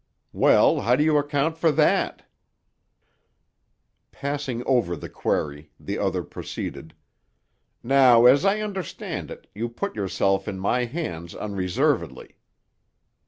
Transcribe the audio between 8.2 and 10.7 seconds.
as I understand it, you put yourself in